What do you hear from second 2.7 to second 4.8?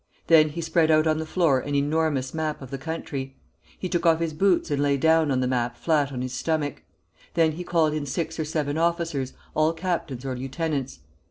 the country. He took off his boots